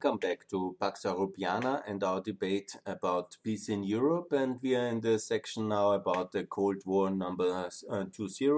[0.00, 4.30] Welcome back to Pax Europiana and our debate about peace in Europe.
[4.30, 8.48] And we are in the section now about the Cold War number uh, 20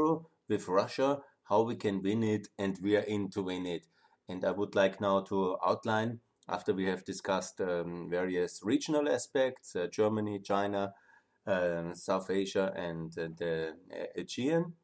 [0.50, 3.86] with Russia, how we can win it, and we are in to win it.
[4.28, 9.74] And I would like now to outline, after we have discussed um, various regional aspects
[9.74, 10.92] uh, Germany, China,
[11.46, 13.76] uh, South Asia, and uh, the
[14.14, 14.74] Aegean.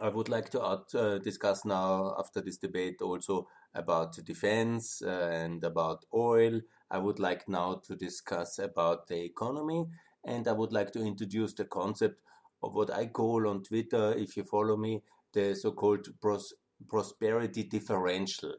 [0.00, 5.30] I would like to out, uh, discuss now, after this debate, also about defense uh,
[5.32, 6.60] and about oil.
[6.90, 9.86] I would like now to discuss about the economy
[10.24, 12.20] and I would like to introduce the concept
[12.62, 15.02] of what I call on Twitter, if you follow me,
[15.32, 16.54] the so-called pros
[16.88, 18.54] prosperity differential.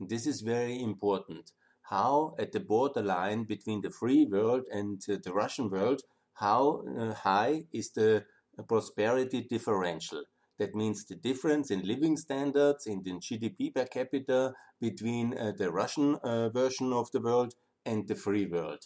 [0.00, 1.52] And this is very important.
[1.82, 6.02] How at the borderline between the free world and uh, the Russian world,
[6.34, 8.24] how uh, high is the
[8.68, 10.22] prosperity differential?
[10.58, 15.52] That means the difference in living standards, and in the GDP per capita between uh,
[15.56, 17.54] the Russian uh, version of the world
[17.84, 18.84] and the free world.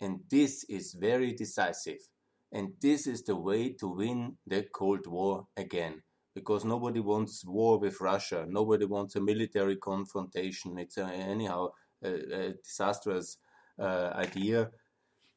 [0.00, 2.08] And this is very decisive.
[2.52, 6.02] And this is the way to win the Cold War again.
[6.34, 8.46] Because nobody wants war with Russia.
[8.48, 10.78] Nobody wants a military confrontation.
[10.78, 11.70] It's uh, anyhow
[12.02, 13.38] a, a disastrous
[13.78, 14.70] uh, idea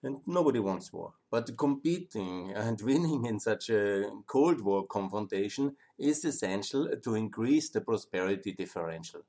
[0.04, 1.14] and nobody wants war.
[1.30, 7.82] But competing and winning in such a Cold War confrontation is essential to increase the
[7.82, 9.22] prosperity differential.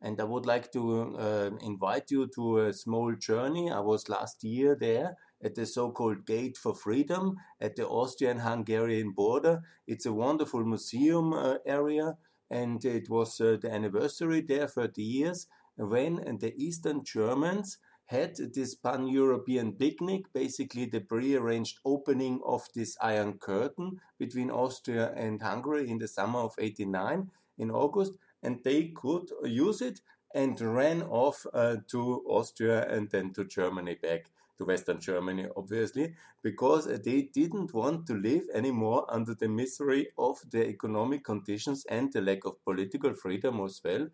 [0.00, 3.70] And I would like to uh, invite you to a small journey.
[3.70, 9.62] I was last year there at the so-called Gate for Freedom at the Austrian-Hungarian border.
[9.86, 12.16] It's a wonderful museum uh, area,
[12.50, 17.78] and it was uh, the anniversary there, 30 years, when the Eastern Germans
[18.12, 25.12] had this pan European picnic, basically the pre-arranged opening of this Iron Curtain between Austria
[25.16, 30.00] and Hungary in the summer of 89 in August, and they could use it
[30.34, 36.14] and ran off uh, to Austria and then to Germany back to Western Germany, obviously,
[36.42, 42.12] because they didn't want to live anymore under the misery of the economic conditions and
[42.12, 44.06] the lack of political freedom as well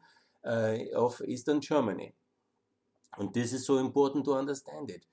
[0.44, 2.12] uh, of Eastern Germany.
[3.18, 5.04] And this is so important to understand it.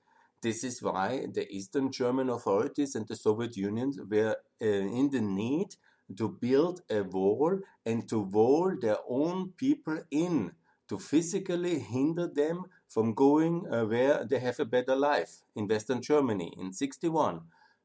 [0.42, 5.20] This is why the Eastern German authorities and the Soviet Union were uh, in the
[5.20, 5.74] need
[6.16, 10.52] to build a wall and to wall their own people in,
[10.88, 16.00] to physically hinder them from going uh, where they have a better life in Western
[16.00, 17.40] Germany in 61.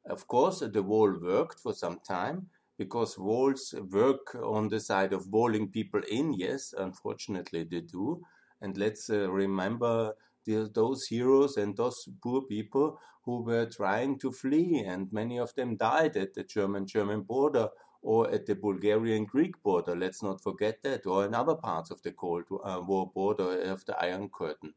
[0.05, 5.27] Of course, the wall worked for some time because walls work on the side of
[5.27, 6.33] walling people in.
[6.33, 8.21] Yes, unfortunately, they do.
[8.61, 10.13] And let's uh, remember
[10.45, 15.53] the, those heroes and those poor people who were trying to flee, and many of
[15.55, 17.69] them died at the German German border
[18.01, 19.95] or at the Bulgarian Greek border.
[19.95, 23.85] Let's not forget that, or in other parts of the Cold uh, War border of
[23.85, 24.73] the Iron Curtain,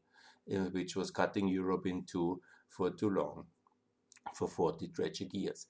[0.53, 3.45] uh, which was cutting Europe in two for too long,
[4.35, 5.65] for 40 tragic years.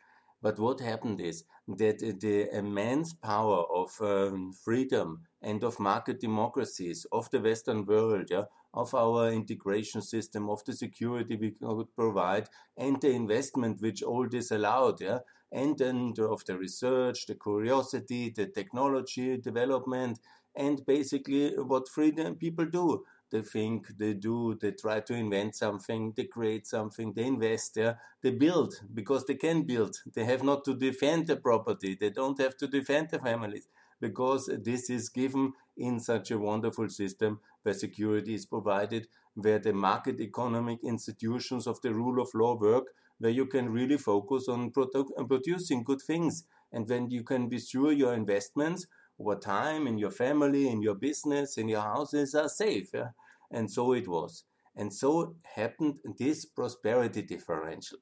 [0.46, 7.08] But what happened is that the immense power of um, freedom and of market democracies
[7.12, 12.48] of the Western world, yeah, of our integration system, of the security we could provide,
[12.78, 18.30] and the investment which all this allowed, yeah, and then of the research, the curiosity,
[18.30, 20.20] the technology development,
[20.56, 26.14] and basically what freedom people do they think, they do, they try to invent something,
[26.16, 29.98] they create something, they invest, yeah, they build because they can build.
[30.14, 33.68] They have not to defend the property, they don't have to defend the families
[34.00, 39.74] because this is given in such a wonderful system where security is provided, where the
[39.74, 42.88] market economic institutions of the rule of law work,
[43.20, 46.44] where you can really focus on produ- producing good things.
[46.72, 48.86] And when you can be sure your investments
[49.20, 52.90] over time in your family, in your business, in your houses are safe.
[52.94, 53.10] Yeah?
[53.52, 54.44] And so it was.
[54.76, 58.00] And so happened this prosperity differential.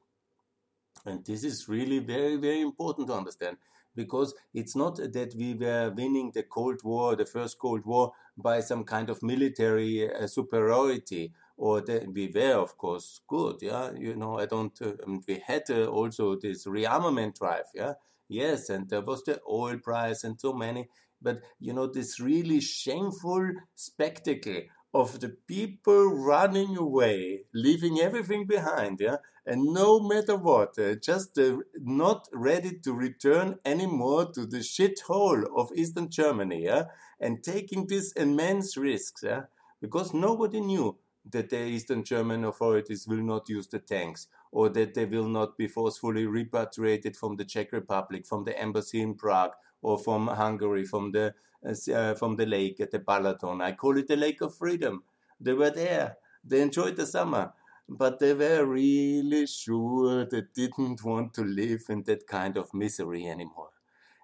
[1.05, 3.57] And this is really very, very important to understand
[3.95, 8.59] because it's not that we were winning the Cold War, the first Cold War, by
[8.61, 13.57] some kind of military uh, superiority, or that we were, of course, good.
[13.61, 14.79] Yeah, you know, I don't.
[14.81, 14.93] Uh,
[15.27, 17.65] we had uh, also this rearmament drive.
[17.75, 17.93] Yeah,
[18.33, 20.89] Yes, and there was the oil price and so many.
[21.21, 24.61] But you know, this really shameful spectacle
[24.93, 31.37] of the people running away, leaving everything behind, yeah, and no matter what, uh, just
[31.39, 36.83] uh, not ready to return anymore to the shithole of Eastern Germany, yeah,
[37.19, 39.43] and taking these immense risks, yeah,
[39.81, 40.97] because nobody knew
[41.31, 45.57] that the Eastern German authorities will not use the tanks or that they will not
[45.57, 50.85] be forcefully repatriated from the Czech Republic, from the embassy in Prague, or from Hungary,
[50.85, 51.33] from the
[51.65, 53.63] uh, uh, from the lake at the Balaton.
[53.63, 55.03] I call it the Lake of Freedom.
[55.39, 56.17] They were there.
[56.43, 57.53] They enjoyed the summer,
[57.89, 63.25] but they were really sure they didn't want to live in that kind of misery
[63.25, 63.71] anymore.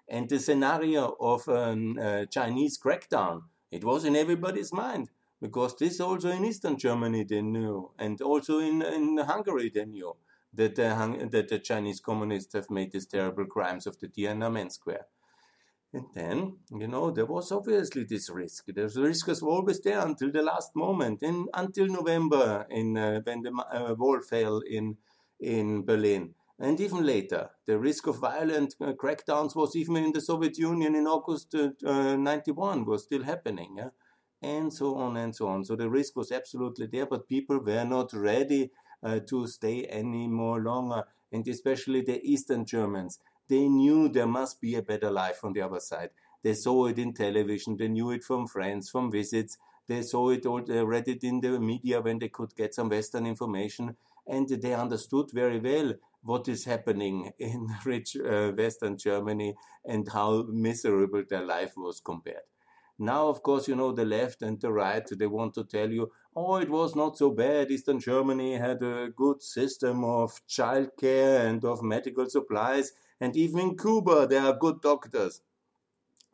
[0.08, 5.10] And the scenario of a um, uh, Chinese crackdown, it was in everybody's mind
[5.40, 10.14] because this also in Eastern Germany they knew, and also in, in Hungary they knew
[10.52, 15.06] that the, that the Chinese communists have made these terrible crimes of the Tiananmen Square.
[15.92, 18.66] And then, you know, there was obviously this risk.
[18.66, 23.42] The risk was always there until the last moment, and until November, in uh, when
[23.42, 24.98] the uh, wall fell in
[25.40, 27.50] in Berlin, and even later.
[27.66, 32.80] The risk of violent uh, crackdowns was even in the Soviet Union in August '91
[32.80, 33.88] uh, was still happening, yeah?
[34.42, 35.64] And so on and so on.
[35.64, 38.70] So the risk was absolutely there, but people were not ready
[39.02, 43.18] uh, to stay any more longer, and especially the Eastern Germans
[43.50, 46.10] they knew there must be a better life on the other side.
[46.42, 49.58] They saw it in television, they knew it from friends, from visits,
[49.88, 52.88] they saw it all, they read it in the media when they could get some
[52.88, 53.96] Western information,
[54.26, 60.44] and they understood very well what is happening in rich uh, Western Germany and how
[60.48, 62.46] miserable their life was compared.
[63.00, 66.12] Now, of course, you know, the left and the right, they want to tell you,
[66.36, 67.70] oh, it was not so bad.
[67.70, 72.92] Eastern Germany had a good system of childcare and of medical supplies.
[73.18, 75.40] And even in Cuba, there are good doctors.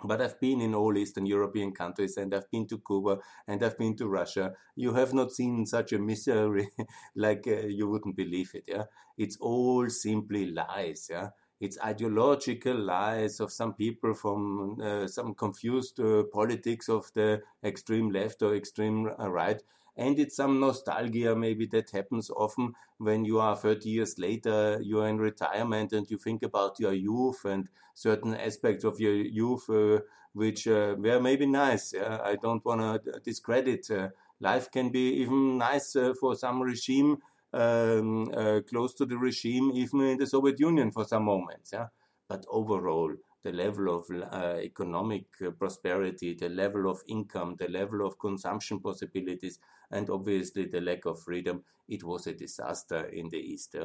[0.05, 3.79] But I've been in all Eastern European countries and I've been to Cuba and I've
[3.79, 4.53] been to Russia.
[4.75, 6.69] You have not seen such a misery
[7.15, 8.65] like uh, you wouldn't believe it.
[8.67, 8.85] Yeah,
[9.17, 11.09] it's all simply lies.
[11.11, 11.31] Yeah,
[11.61, 18.11] it's ideological lies of some people from uh, some confused uh, politics of the extreme
[18.11, 19.63] left or extreme uh, right
[19.97, 25.01] and it's some nostalgia maybe that happens often when you are 30 years later you
[25.01, 29.69] are in retirement and you think about your youth and certain aspects of your youth
[29.71, 29.99] uh,
[30.35, 32.19] which uh, were maybe nice yeah?
[32.23, 34.09] i don't want to discredit uh,
[34.41, 37.17] life can be even nice uh, for some regime
[37.53, 41.87] um, uh, close to the regime even in the soviet union for some moments yeah
[42.29, 43.15] but overall
[43.47, 48.81] the level of uh, economic uh, prosperity, the level of income, the level of consumption
[48.81, 49.61] possibilities,
[49.93, 53.77] and obviously the lack of freedom, it was a disaster in the East.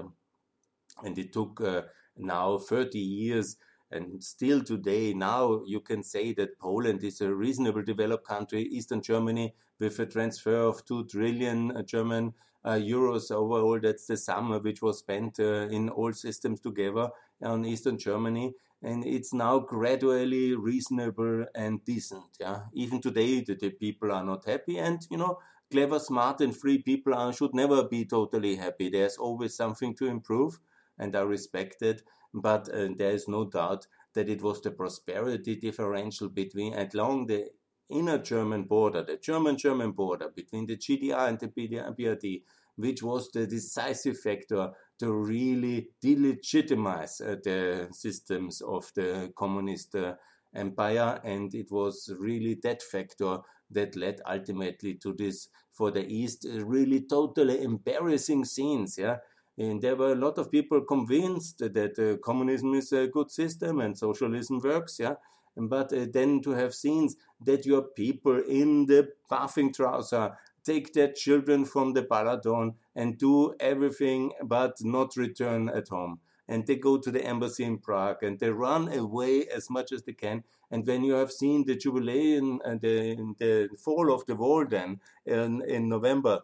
[1.03, 1.83] And it took uh,
[2.17, 3.57] now 30 years
[3.91, 8.63] and still today, now you can say that Poland is a reasonable developed country.
[8.63, 12.33] Eastern Germany, with a transfer of 2 trillion uh, German
[12.63, 17.09] uh, euros overall, that's the sum which was spent uh, in all systems together
[17.41, 18.53] on Eastern Germany
[18.83, 22.25] and it's now gradually reasonable and decent.
[22.39, 25.39] Yeah, even today the, the people are not happy, and you know,
[25.71, 28.89] clever, smart, and free people are, should never be totally happy.
[28.89, 30.59] There's always something to improve,
[30.97, 32.01] and I respect it.
[32.33, 37.49] But uh, there is no doubt that it was the prosperity differential between along the
[37.89, 42.43] inner German border, the German-German border between the GDR and the BRD,
[42.77, 50.13] which was the decisive factor to really delegitimize uh, the systems of the communist uh,
[50.55, 51.19] empire.
[51.23, 53.39] And it was really that factor
[53.69, 58.97] that led ultimately to this, for the East, uh, really totally embarrassing scenes.
[58.97, 59.17] Yeah.
[59.57, 63.79] And there were a lot of people convinced that uh, communism is a good system
[63.79, 64.97] and socialism works.
[64.99, 65.15] Yeah
[65.55, 71.11] but uh, then to have scenes that your people in the bathing trouser take their
[71.11, 76.19] children from the Balaton and do everything but not return at home.
[76.47, 80.03] And they go to the embassy in Prague and they run away as much as
[80.03, 80.43] they can.
[80.69, 84.99] And when you have seen the jubilee and the, the fall of the wall then
[85.25, 86.41] in, in November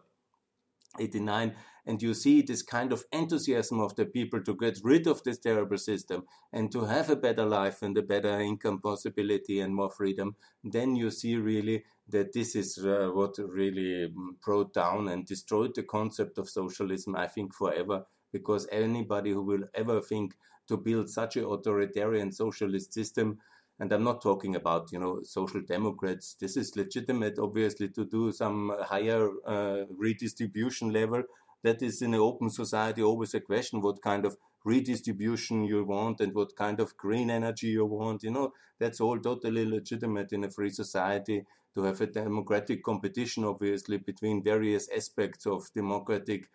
[0.98, 1.54] 89,
[1.86, 5.38] and you see this kind of enthusiasm of the people to get rid of this
[5.38, 9.90] terrible system and to have a better life and a better income possibility and more
[9.90, 15.26] freedom, then you see really that this is uh, what really mm, brought down and
[15.26, 18.04] destroyed the concept of socialism, I think, forever.
[18.32, 20.34] Because anybody who will ever think
[20.68, 23.38] to build such an authoritarian socialist system,
[23.80, 26.34] and I'm not talking about you know social democrats.
[26.40, 31.22] This is legitimate, obviously, to do some higher uh, redistribution level.
[31.62, 36.20] That is in an open society always a question: what kind of redistribution you want
[36.20, 38.22] and what kind of green energy you want.
[38.24, 41.44] You know, that's all totally legitimate in a free society
[41.74, 46.48] to have a democratic competition, obviously, between various aspects of democratic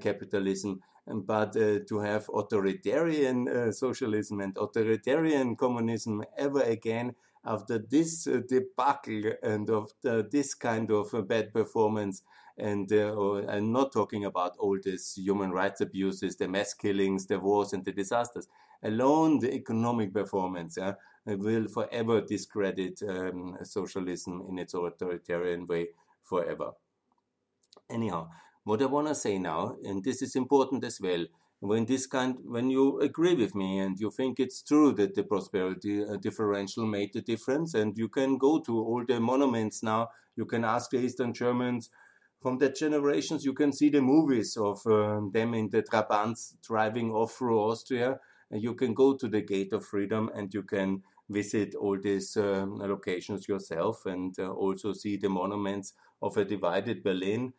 [0.00, 0.80] capitalism.
[1.06, 8.40] But uh, to have authoritarian uh, socialism and authoritarian communism ever again after this uh,
[8.48, 9.90] debacle and of
[10.30, 12.22] this kind of uh, bad performance,
[12.56, 17.40] and uh, I'm not talking about all these human rights abuses, the mass killings, the
[17.40, 18.46] wars, and the disasters.
[18.84, 20.94] Alone, the economic performance yeah,
[21.26, 25.88] will forever discredit um, socialism in its authoritarian way
[26.22, 26.72] forever.
[27.90, 28.28] Anyhow,
[28.64, 31.26] what I want to say now, and this is important as well,
[31.60, 35.22] when this kind, when you agree with me and you think it's true that the
[35.22, 40.08] prosperity uh, differential made the difference, and you can go to all the monuments now,
[40.36, 41.90] you can ask the Eastern Germans
[42.42, 47.12] from that generations, you can see the movies of um, them in the Trabants driving
[47.12, 48.18] off through Austria.
[48.50, 52.36] And you can go to the Gate of Freedom and you can visit all these
[52.36, 57.52] um, locations yourself and uh, also see the monuments of a divided Berlin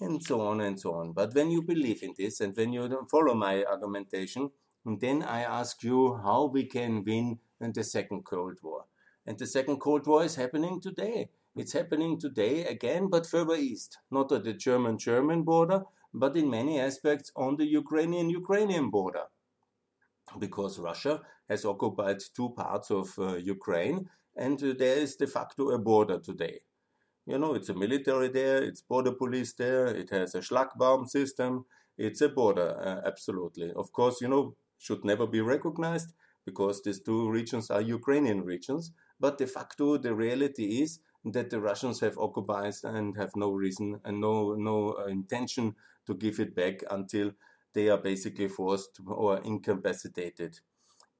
[0.00, 1.12] and so on and so on.
[1.12, 4.50] But when you believe in this and when you follow my argumentation,
[4.84, 8.84] then I ask you how we can win the Second Cold War.
[9.26, 11.30] And the Second Cold War is happening today.
[11.56, 16.50] It's happening today again, but further east, not at the German German border, but in
[16.50, 19.24] many aspects on the Ukrainian Ukrainian border.
[20.38, 25.70] Because Russia has occupied two parts of uh, Ukraine, and uh, there is de facto
[25.70, 26.60] a border today.
[27.26, 31.66] You know, it's a military there, it's border police there, it has a Schlagbaum system,
[31.98, 33.72] it's a border, uh, absolutely.
[33.72, 36.12] Of course, you know, should never be recognized
[36.44, 41.60] because these two regions are Ukrainian regions, but de facto the reality is that the
[41.60, 45.74] Russians have occupied and have no reason and no no uh, intention
[46.06, 47.32] to give it back until
[47.74, 50.60] they are basically forced or incapacitated.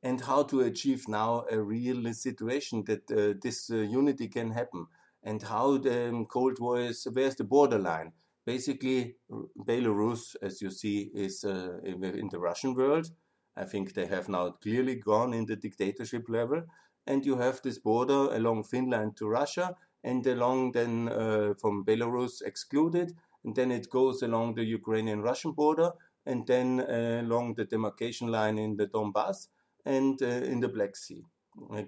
[0.03, 4.87] And how to achieve now a real situation that uh, this uh, unity can happen,
[5.23, 8.13] and how the um, Cold War is where's the borderline?
[8.45, 9.17] Basically,
[9.59, 13.11] Belarus, as you see, is uh, in the Russian world.
[13.57, 16.63] I think they have now clearly gone in the dictatorship level,
[17.07, 22.43] and you have this border along Finland to Russia, and along then uh, from Belarus
[22.43, 23.13] excluded,
[23.45, 25.93] and then it goes along the Ukrainian-Russian border,
[26.25, 29.49] and then uh, along the demarcation line in the Donbass
[29.85, 31.25] and uh, in the Black Sea,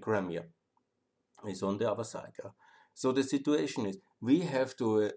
[0.01, 0.45] Crimea
[1.47, 2.33] is on the other side.
[2.43, 2.51] Yeah?
[2.99, 5.13] So the situation is we have to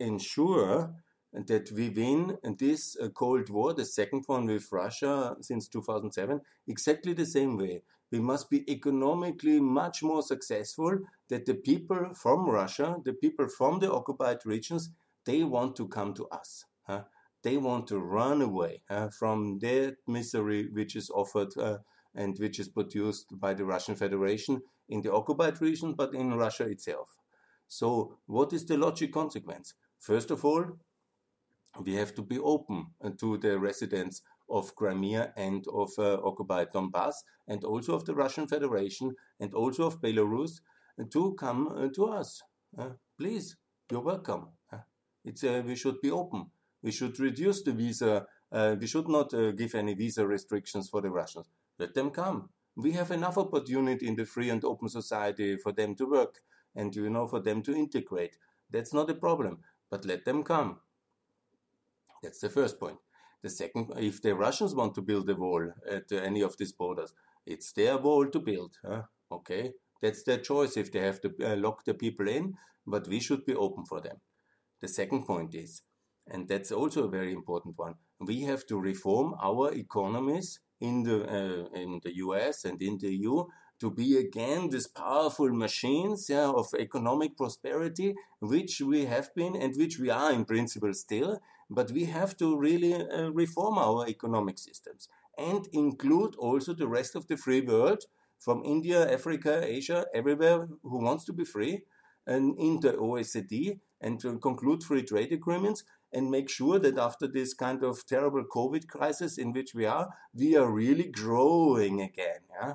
[0.00, 0.94] ensure
[1.34, 7.26] that we win this Cold War, the second one with Russia since 2007, exactly the
[7.26, 13.12] same way we must be economically much more successful that the people from Russia, the
[13.12, 14.88] people from the occupied regions,
[15.26, 16.64] they want to come to us.
[16.84, 17.02] Huh?
[17.42, 21.78] They want to run away uh, from their misery which is offered uh,
[22.14, 26.64] and which is produced by the Russian Federation in the occupied region, but in Russia
[26.64, 27.17] itself.
[27.68, 29.74] So, what is the logic consequence?
[29.98, 30.78] First of all,
[31.84, 36.72] we have to be open uh, to the residents of Crimea and of uh, occupied
[36.72, 37.14] Donbass,
[37.46, 40.60] and also of the Russian Federation and also of Belarus
[41.12, 42.42] to come uh, to us.
[42.76, 43.56] Uh, please,
[43.90, 44.48] you're welcome.
[45.24, 46.46] It's, we should be open.
[46.82, 48.26] We should reduce the visa.
[48.80, 51.50] we should not give any visa restrictions for the Russians.
[51.78, 52.48] Let them come.
[52.76, 56.40] We have enough opportunity in the free and open society for them to work
[56.74, 58.36] and you know for them to integrate.
[58.70, 59.58] That's not a problem.
[59.90, 60.80] But let them come.
[62.22, 62.98] That's the first point.
[63.42, 67.14] The second, if the Russians want to build a wall at any of these borders,
[67.46, 68.76] it's their wall to build.
[68.84, 69.02] Huh?
[69.30, 69.72] Okay,
[70.02, 72.54] that's their choice if they have to uh, lock the people in,
[72.86, 74.16] but we should be open for them.
[74.80, 75.82] The second point is,
[76.26, 81.24] and that's also a very important one, we have to reform our economies in the
[81.24, 83.44] uh, in the US and in the EU
[83.80, 89.76] to be again these powerful machines yeah, of economic prosperity, which we have been and
[89.76, 94.58] which we are in principle still, but we have to really uh, reform our economic
[94.58, 98.04] systems and include also the rest of the free world
[98.38, 101.82] from India, Africa, Asia, everywhere who wants to be free
[102.26, 107.26] and in the OECD and to conclude free trade agreements and make sure that after
[107.26, 112.40] this kind of terrible COVID crisis in which we are, we are really growing again.
[112.60, 112.74] Yeah?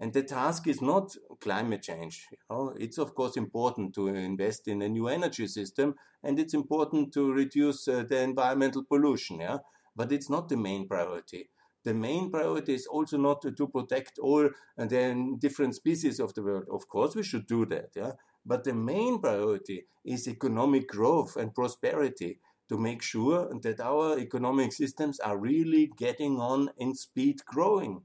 [0.00, 2.26] And the task is not climate change.
[2.30, 6.54] You know, it's of course important to invest in a new energy system, and it's
[6.54, 9.40] important to reduce uh, the environmental pollution.
[9.40, 9.58] Yeah,
[9.96, 11.50] but it's not the main priority.
[11.84, 16.34] The main priority is also not to, to protect all uh, the different species of
[16.34, 16.66] the world.
[16.70, 17.90] Of course, we should do that.
[17.96, 18.12] Yeah,
[18.46, 22.38] but the main priority is economic growth and prosperity
[22.68, 28.02] to make sure that our economic systems are really getting on in speed growing.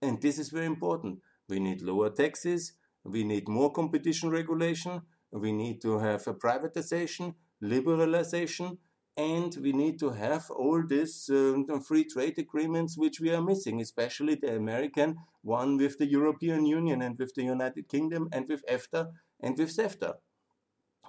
[0.00, 1.20] And this is very important.
[1.48, 2.74] We need lower taxes.
[3.04, 5.02] We need more competition regulation.
[5.30, 8.78] We need to have a privatization, liberalization,
[9.16, 13.80] and we need to have all these uh, free trade agreements which we are missing,
[13.80, 18.64] especially the American one with the European Union and with the United Kingdom and with
[18.66, 19.08] EFTA
[19.40, 20.14] and with CEFTA.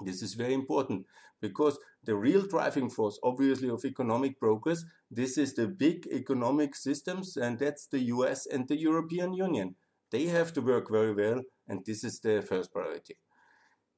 [0.02, 1.06] This is very important
[1.42, 7.38] because the real driving force, obviously, of economic progress, this is the big economic systems,
[7.38, 9.76] and that's the US and the European Union.
[10.12, 13.18] They have to work very well, and this is the first priority.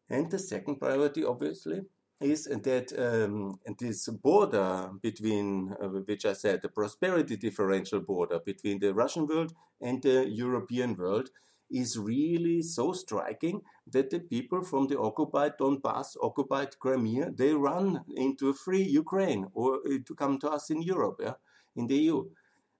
[0.10, 1.82] And the second priority, obviously,
[2.20, 8.80] is that um, this border between, uh, which I said, the prosperity differential border between
[8.80, 11.30] the Russian world and the European world
[11.72, 18.01] is really so striking that the people from the occupied Donbass, occupied Crimea, they run
[18.15, 21.34] into a free Ukraine or uh, to come to us in Europe, yeah,
[21.75, 22.25] in the EU.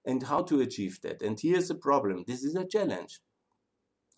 [0.04, 1.22] And how to achieve that?
[1.22, 2.24] And here's the problem.
[2.26, 3.20] This is a challenge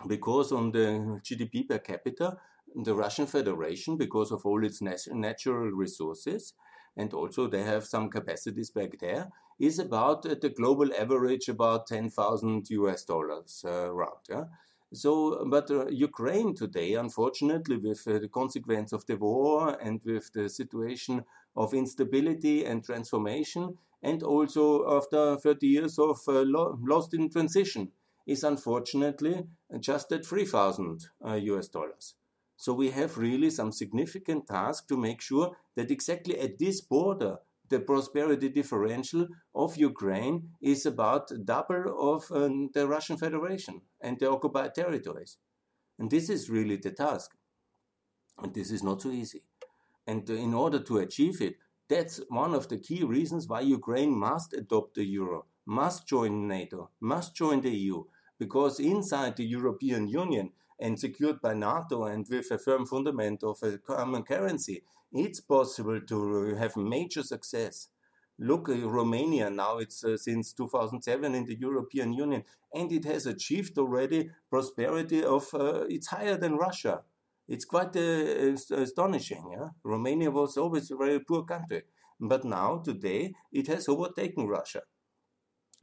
[0.07, 2.37] because on the GDP per capita,
[2.75, 6.55] the Russian Federation, because of all its natural resources,
[6.97, 9.29] and also they have some capacities back there,
[9.61, 14.25] is about at the global average about 10,000 US dollars uh, around.
[14.29, 14.45] Yeah?
[14.93, 20.33] So, but uh, Ukraine today, unfortunately, with uh, the consequence of the war and with
[20.33, 21.25] the situation
[21.57, 27.90] of instability and transformation, and also after 30 years of uh, lo lost in transition,
[28.26, 29.44] is unfortunately
[29.80, 32.14] just at 3,000 US uh, dollars.
[32.56, 37.38] So we have really some significant task to make sure that exactly at this border,
[37.68, 44.30] the prosperity differential of Ukraine is about double of um, the Russian Federation and the
[44.30, 45.38] occupied territories.
[45.99, 47.30] And this is really the task.
[48.42, 49.42] And this is not so easy.
[50.06, 51.56] And in order to achieve it,
[51.88, 56.91] that's one of the key reasons why Ukraine must adopt the euro, must join NATO,
[57.00, 58.05] must join the EU,
[58.38, 60.50] because inside the European Union,
[60.81, 66.00] and secured by NATO and with a firm fundament of a common currency, it's possible
[66.00, 67.88] to have major success.
[68.38, 72.43] Look, at Romania now, it's uh, since 2007 in the European Union,
[72.75, 77.03] and it has achieved already prosperity of, uh, it's higher than Russia.
[77.48, 79.50] It's quite uh, astonishing.
[79.52, 79.68] Yeah?
[79.82, 81.82] Romania was always a very poor country,
[82.20, 84.82] but now, today, it has overtaken Russia.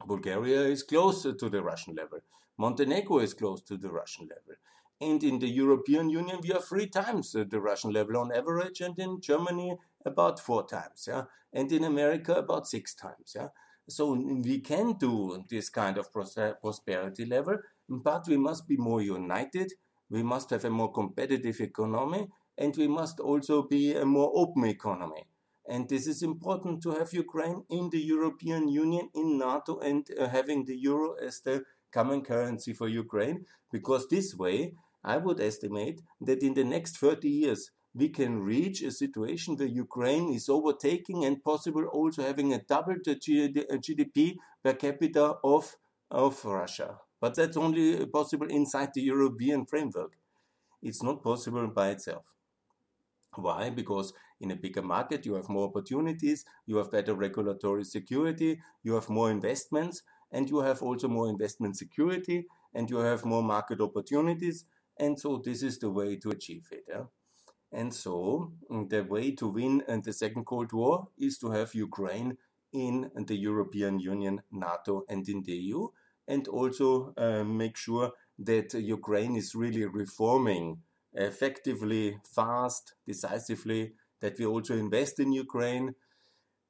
[0.06, 2.18] Bulgaria is close to the Russian level.
[2.58, 4.54] Montenegro is close to the Russian level.
[5.00, 8.98] And in the European Union, we are three times the Russian level on average, and
[8.98, 11.06] in Germany, about four times.
[11.08, 11.24] Yeah?
[11.52, 13.32] And in America, about six times.
[13.34, 13.48] Yeah?
[13.88, 19.72] So we can do this kind of prosperity level, but we must be more united.
[20.12, 24.66] We must have a more competitive economy, and we must also be a more open
[24.66, 25.24] economy.
[25.66, 30.28] And this is important to have Ukraine in the European Union, in NATO, and uh,
[30.28, 36.02] having the euro as the common currency for Ukraine, because this way I would estimate
[36.20, 41.24] that in the next 30 years, we can reach a situation where Ukraine is overtaking
[41.24, 45.76] and possible also having a double the GDP per capita of,
[46.10, 46.98] of Russia.
[47.22, 50.14] But that's only possible inside the European framework.
[50.82, 52.24] It's not possible by itself.
[53.36, 53.70] Why?
[53.70, 58.94] Because in a bigger market, you have more opportunities, you have better regulatory security, you
[58.94, 63.80] have more investments, and you have also more investment security, and you have more market
[63.80, 64.64] opportunities,
[64.98, 66.84] and so this is the way to achieve it.
[66.88, 67.04] Yeah?
[67.70, 71.72] And so mm, the way to win uh, the Second Cold War is to have
[71.72, 72.36] Ukraine
[72.72, 75.88] in the European Union, NATO, and in the EU,
[76.32, 80.78] and also uh, make sure that Ukraine is really reforming
[81.12, 83.92] effectively, fast, decisively,
[84.22, 85.94] that we also invest in Ukraine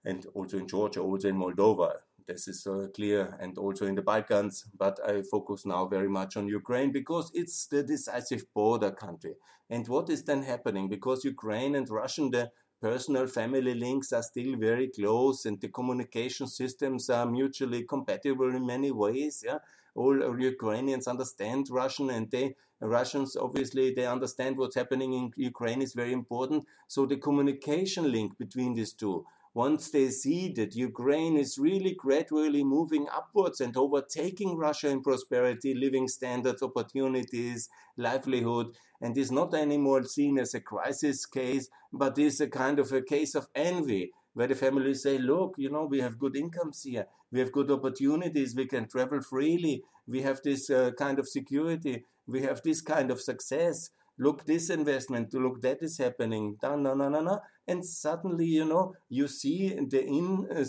[0.05, 1.90] and also in Georgia, also in Moldova.
[2.27, 4.64] This is uh, clear, and also in the Balkans.
[4.77, 9.35] But I focus now very much on Ukraine because it's the decisive border country.
[9.70, 10.88] And what is then happening?
[10.88, 12.51] Because Ukraine and Russian, the
[12.83, 18.66] personal family links are still very close, and the communication systems are mutually compatible in
[18.66, 19.45] many ways.
[19.47, 19.61] Yeah,
[19.95, 22.47] all Ukrainians understand Russian, and they
[22.81, 26.66] Russians obviously they understand what's happening in Ukraine is very important.
[26.88, 32.65] So the communication link between these two once they see that Ukraine is really gradually
[32.65, 38.69] moving upwards and overtaking Russia in prosperity, living standards, opportunities, livelihood,
[39.01, 43.03] and is not anymore seen as a crisis case, but is a kind of a
[43.03, 47.07] case of envy, where the families say, look, you know, we have good incomes here,
[47.31, 52.05] we have good opportunities, we can travel freely, we have this uh, kind of security,
[52.27, 53.91] we have this kind of success.
[54.19, 58.94] Look this investment, look that is happening, no, no, no, no, and suddenly you know
[59.09, 60.64] you see the in uh,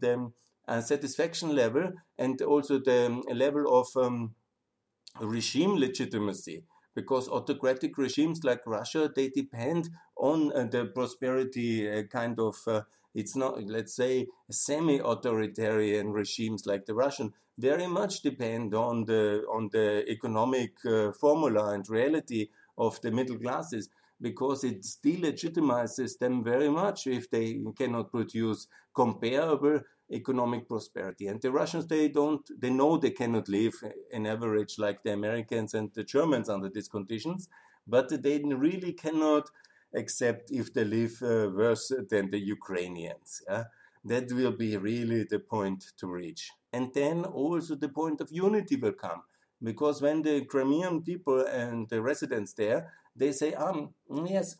[0.00, 0.30] the
[0.68, 4.34] uh, satisfaction level and also the level of um,
[5.20, 6.64] regime legitimacy.
[6.94, 12.82] Because autocratic regimes like Russia they depend on uh, the prosperity uh, kind of uh,
[13.14, 17.34] it's not let's say semi-authoritarian regimes like the Russian.
[17.58, 23.38] Very much depend on the on the economic uh, formula and reality of the middle
[23.38, 31.26] classes because it delegitimizes them very much if they cannot produce comparable economic prosperity.
[31.26, 33.74] And the Russians, they don't, they know they cannot live
[34.12, 37.48] an average like the Americans and the Germans under these conditions,
[37.86, 39.50] but they really cannot
[39.94, 43.42] accept if they live uh, worse than the Ukrainians.
[43.48, 43.64] Yeah?
[44.04, 46.50] That will be really the point to reach.
[46.72, 49.22] And then also the point of unity will come.
[49.62, 54.56] Because when the Crimean people and the residents there, they say, um, yes,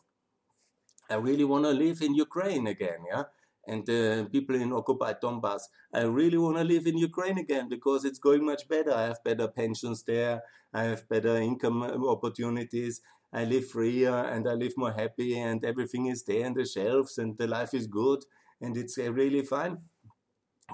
[1.09, 3.23] I really want to live in Ukraine again, yeah?
[3.67, 8.05] And the people in occupied Donbass, I really want to live in Ukraine again because
[8.05, 8.93] it's going much better.
[8.93, 10.41] I have better pensions there,
[10.73, 13.01] I have better income opportunities,
[13.33, 17.17] I live freer and I live more happy, and everything is there on the shelves,
[17.17, 18.19] and the life is good,
[18.61, 19.79] and it's uh, really fine.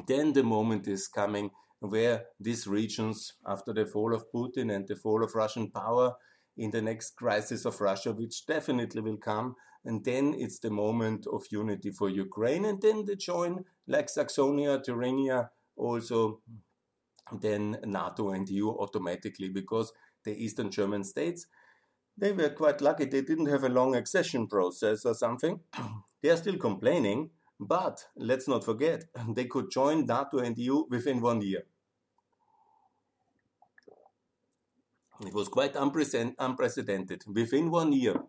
[0.07, 4.95] Then the moment is coming where these regions, after the fall of Putin and the
[4.95, 6.13] fall of Russian power,
[6.57, 11.25] in the next crisis of Russia, which definitely will come, and then it's the moment
[11.27, 16.41] of unity for Ukraine, and then they join like Saxonia, Thuringia, also
[17.31, 19.91] then NATO and EU automatically because
[20.23, 21.47] the Eastern German states
[22.17, 25.59] they were quite lucky they didn't have a long accession process or something.
[26.21, 31.21] they are still complaining, but let's not forget they could join NATO and EU within
[31.21, 31.63] one year.
[35.25, 37.23] It was quite unprecedented.
[37.27, 38.23] Within one year,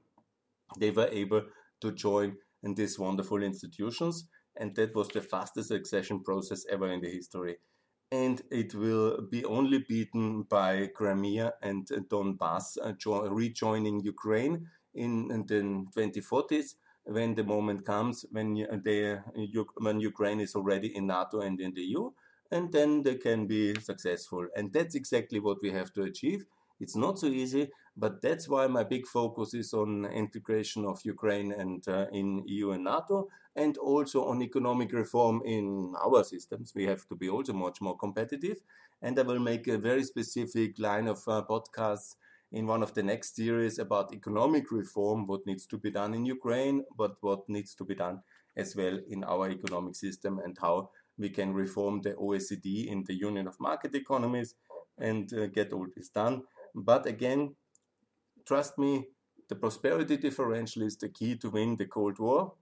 [0.78, 1.42] they were able
[1.80, 7.00] to join in these wonderful institutions, and that was the fastest accession process ever in
[7.00, 7.56] the history.
[8.12, 15.60] And it will be only beaten by Crimea and Donbass uh, rejoining Ukraine in, the
[15.96, 16.76] 2040s
[17.06, 19.18] when the moment comes when they,
[19.78, 22.10] when Ukraine is already in NATO and in the EU,
[22.50, 24.46] and then they can be successful.
[24.56, 26.46] And that's exactly what we have to achieve.
[26.80, 31.52] It's not so easy, but that's why my big focus is on integration of Ukraine
[31.52, 36.72] and uh, in EU and NATO, and also on economic reform in our systems.
[36.74, 38.58] We have to be also much more competitive.
[39.00, 42.16] And I will make a very specific line of uh, podcasts
[42.50, 46.24] in one of the next series about economic reform, what needs to be done in
[46.24, 48.22] Ukraine, but what needs to be done
[48.56, 53.14] as well in our economic system, and how we can reform the OECD in the
[53.14, 54.54] Union of Market Economies
[54.98, 56.42] and uh, get all this done.
[56.74, 57.54] But again,
[58.46, 59.06] trust me,
[59.48, 62.54] the prosperity differential is the key to win the Cold War.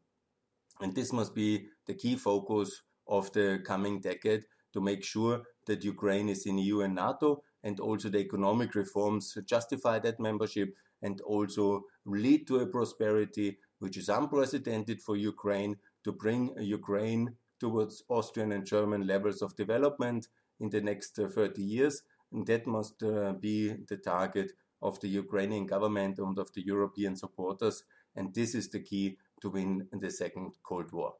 [0.80, 5.84] And this must be the key focus of the coming decade to make sure that
[5.84, 11.20] Ukraine is in EU and NATO and also the economic reforms justify that membership and
[11.22, 18.52] also lead to a prosperity which is unprecedented for Ukraine to bring Ukraine towards Austrian
[18.52, 20.28] and German levels of development
[20.60, 25.08] in the next uh, 30 years and that must uh, be the target of the
[25.08, 27.84] Ukrainian government and of the European supporters.
[28.16, 31.14] And this is the key to win the second Cold War.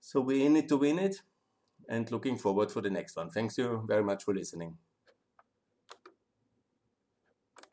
[0.00, 1.22] So we're in it to win it
[1.88, 3.30] and looking forward for the next one.
[3.30, 4.76] Thanks you very much for listening.